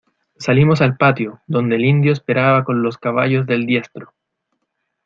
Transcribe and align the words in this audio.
salimos 0.39 0.81
al 0.81 0.97
patio, 0.97 1.41
donde 1.45 1.75
el 1.75 1.85
indio 1.85 2.11
esperaba 2.11 2.63
con 2.63 2.81
los 2.81 2.97
caballos 2.97 3.45
del 3.45 3.67
diestro: 3.67 4.15